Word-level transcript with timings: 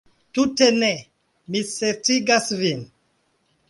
Tute 0.37 0.69
ne, 0.77 0.89
mi 1.51 1.63
certigas 1.77 2.53
vin! 2.67 2.87